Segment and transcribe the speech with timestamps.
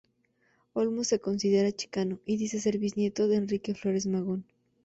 [0.73, 4.45] Olmos se considera chicano y dice ser bisnieto de Enrique Flores Magón.